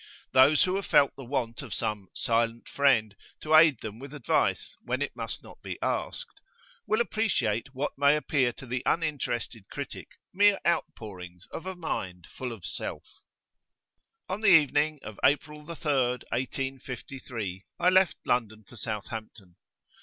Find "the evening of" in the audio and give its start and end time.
14.41-15.19